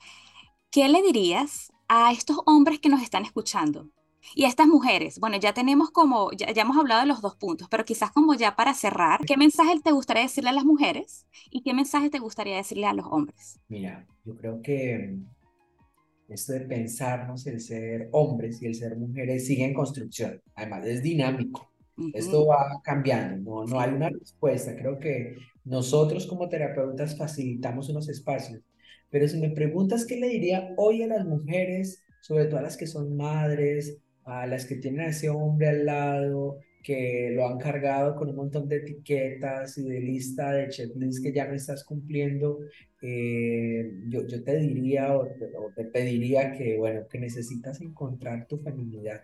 ¿Qué 0.71 0.88
le 0.88 1.02
dirías 1.02 1.71
a 1.88 2.12
estos 2.12 2.38
hombres 2.47 2.79
que 2.81 2.88
nos 2.88 3.02
están 3.02 3.25
escuchando? 3.25 3.91
Y 4.35 4.45
a 4.45 4.49
estas 4.49 4.67
mujeres, 4.67 5.19
bueno, 5.19 5.37
ya 5.38 5.52
tenemos 5.52 5.91
como, 5.91 6.31
ya, 6.33 6.47
hemos 6.49 6.76
hablado 6.76 7.00
de 7.02 7.07
los 7.07 7.21
dos 7.21 7.37
puntos, 7.37 7.69
pero 7.71 7.85
quizás 7.85 8.11
como 8.11 8.35
ya 8.35 8.57
para 8.57 8.75
cerrar, 8.75 9.21
¿qué 9.26 9.37
mensaje 9.37 9.81
te 9.83 9.93
gustaría 9.93 10.23
decirle 10.23 10.50
a 10.50 10.55
las 10.55 10.64
mujeres 10.64 11.26
y 11.50 11.62
qué 11.62 11.75
mensaje 11.75 12.11
te 12.11 12.19
gustaría 12.19 12.57
decirle 12.57 12.87
a 12.87 12.95
los 12.95 13.07
hombres? 13.07 13.61
Mira, 13.69 14.07
yo 14.25 14.37
creo 14.37 14.62
que 14.62 15.19
esto 16.29 16.52
de 16.52 16.61
pensarnos 16.61 17.47
el 17.47 17.61
ser 17.61 18.09
hombres 18.12 18.62
y 18.62 18.67
el 18.67 18.75
ser 18.75 18.97
mujeres 18.97 19.47
sigue 19.47 19.64
en 19.64 19.75
construcción, 19.75 20.41
además 20.55 20.87
es 20.87 21.02
dinámico. 21.02 21.69
Esto 22.14 22.47
va 22.47 22.81
cambiando, 22.83 23.64
no, 23.64 23.64
no 23.67 23.79
hay 23.79 23.93
una 23.93 24.09
respuesta. 24.09 24.75
Creo 24.75 24.99
que 24.99 25.37
nosotros 25.64 26.26
como 26.26 26.49
terapeutas 26.49 27.17
facilitamos 27.17 27.91
unos 27.91 28.09
espacios, 28.09 28.62
pero 29.11 29.29
si 29.29 29.38
me 29.38 29.50
preguntas 29.50 30.07
qué 30.07 30.17
le 30.17 30.29
diría 30.29 30.73
hoy 30.79 31.02
a 31.02 31.07
las 31.07 31.26
mujeres, 31.26 32.02
sobre 32.23 32.47
todo 32.47 32.61
a 32.61 32.62
las 32.62 32.79
que 32.79 32.87
son 32.87 33.14
madres, 33.14 33.99
a 34.25 34.47
las 34.47 34.67
que 34.67 34.76
tienen 34.76 35.00
a 35.02 35.09
ese 35.09 35.31
hombre 35.31 35.69
al 35.69 35.87
lado, 35.87 36.58
que 36.82 37.30
lo 37.35 37.47
han 37.47 37.58
cargado 37.58 38.17
con 38.17 38.28
un 38.28 38.37
montón 38.37 38.69
de 38.69 38.76
etiquetas 38.76 39.78
y 39.78 39.89
de 39.89 40.00
lista 40.00 40.52
de 40.52 40.69
checklists 40.69 41.23
que 41.23 41.32
ya 41.32 41.47
no 41.47 41.54
estás 41.54 41.85
cumpliendo, 41.85 42.58
eh, 43.00 43.91
yo, 44.08 44.26
yo 44.26 44.43
te 44.43 44.58
diría 44.58 45.17
o 45.17 45.28
te, 45.75 45.85
pediría 45.85 46.52
que, 46.52 46.76
bueno, 46.78 47.06
que 47.08 47.19
necesitas 47.19 47.80
encontrar 47.80 48.47
tu 48.47 48.58
feminidad, 48.58 49.23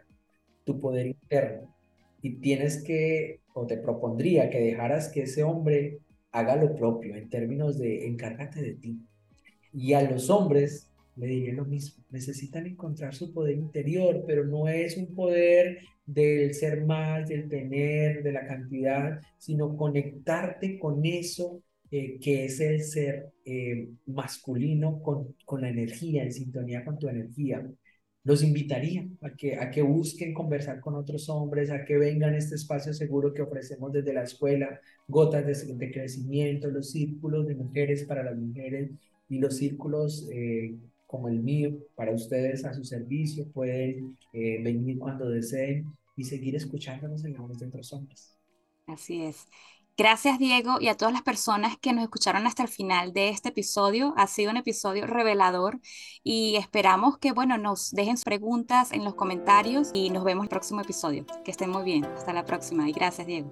tu 0.64 0.80
poder 0.80 1.06
interno, 1.06 1.74
y 2.22 2.36
tienes 2.36 2.82
que, 2.82 3.40
o 3.54 3.66
te 3.66 3.76
propondría 3.76 4.50
que 4.50 4.60
dejaras 4.60 5.08
que 5.08 5.22
ese 5.22 5.42
hombre 5.42 5.98
haga 6.30 6.56
lo 6.56 6.74
propio 6.74 7.16
en 7.16 7.28
términos 7.28 7.78
de 7.78 8.06
encárgate 8.06 8.62
de 8.62 8.74
ti. 8.74 9.00
Y 9.72 9.92
a 9.92 10.02
los 10.02 10.30
hombres 10.30 10.87
le 11.18 11.26
diría 11.26 11.54
lo 11.54 11.64
mismo. 11.64 12.04
Necesitan 12.10 12.66
encontrar 12.66 13.14
su 13.14 13.32
poder 13.32 13.56
interior, 13.56 14.24
pero 14.26 14.44
no 14.44 14.68
es 14.68 14.96
un 14.96 15.14
poder 15.14 15.78
del 16.06 16.54
ser 16.54 16.84
más, 16.84 17.28
del 17.28 17.48
tener, 17.48 18.22
de 18.22 18.32
la 18.32 18.46
cantidad, 18.46 19.20
sino 19.38 19.76
conectarte 19.76 20.78
con 20.78 21.04
eso 21.04 21.62
eh, 21.90 22.18
que 22.20 22.44
es 22.44 22.60
el 22.60 22.82
ser 22.82 23.32
eh, 23.44 23.88
masculino 24.06 25.02
con, 25.02 25.34
con 25.44 25.62
la 25.62 25.70
energía, 25.70 26.22
en 26.22 26.32
sintonía 26.32 26.84
con 26.84 26.98
tu 26.98 27.08
energía. 27.08 27.66
Los 28.24 28.42
invitaría 28.42 29.08
a 29.22 29.30
que, 29.30 29.56
a 29.56 29.70
que 29.70 29.82
busquen 29.82 30.34
conversar 30.34 30.80
con 30.80 30.94
otros 30.94 31.28
hombres, 31.30 31.70
a 31.70 31.84
que 31.84 31.96
vengan 31.96 32.34
a 32.34 32.38
este 32.38 32.56
espacio 32.56 32.92
seguro 32.92 33.32
que 33.32 33.42
ofrecemos 33.42 33.92
desde 33.92 34.12
la 34.12 34.24
escuela, 34.24 34.80
gotas 35.06 35.46
de, 35.46 35.74
de 35.74 35.90
crecimiento, 35.90 36.68
los 36.68 36.90
círculos 36.90 37.46
de 37.46 37.54
mujeres 37.54 38.04
para 38.04 38.22
las 38.22 38.36
mujeres 38.36 38.90
y 39.28 39.38
los 39.38 39.56
círculos 39.56 40.28
eh, 40.32 40.74
como 41.08 41.28
el 41.28 41.40
mío 41.40 41.76
para 41.96 42.12
ustedes 42.12 42.64
a 42.64 42.72
su 42.72 42.84
servicio. 42.84 43.48
Pueden 43.52 44.16
eh, 44.32 44.62
venir 44.62 44.98
cuando 44.98 45.28
deseen 45.28 45.86
y 46.16 46.22
seguir 46.22 46.54
escuchándonos 46.54 47.24
en 47.24 47.32
la 47.32 47.40
voz 47.40 47.58
de 47.58 47.66
otros 47.66 47.92
hombres. 47.92 48.36
Así 48.86 49.22
es. 49.22 49.46
Gracias 49.96 50.38
Diego 50.38 50.80
y 50.80 50.86
a 50.86 50.96
todas 50.96 51.12
las 51.12 51.22
personas 51.22 51.76
que 51.76 51.92
nos 51.92 52.04
escucharon 52.04 52.46
hasta 52.46 52.62
el 52.62 52.68
final 52.68 53.12
de 53.12 53.30
este 53.30 53.48
episodio. 53.48 54.14
Ha 54.16 54.28
sido 54.28 54.52
un 54.52 54.56
episodio 54.56 55.08
revelador 55.08 55.80
y 56.22 56.54
esperamos 56.54 57.18
que, 57.18 57.32
bueno, 57.32 57.58
nos 57.58 57.90
dejen 57.90 58.16
preguntas 58.24 58.92
en 58.92 59.02
los 59.02 59.16
comentarios 59.16 59.90
y 59.94 60.10
nos 60.10 60.22
vemos 60.22 60.42
en 60.42 60.44
el 60.44 60.50
próximo 60.50 60.80
episodio. 60.82 61.26
Que 61.44 61.50
estén 61.50 61.70
muy 61.70 61.82
bien. 61.82 62.04
Hasta 62.04 62.32
la 62.32 62.44
próxima 62.44 62.88
y 62.88 62.92
gracias 62.92 63.26
Diego. 63.26 63.46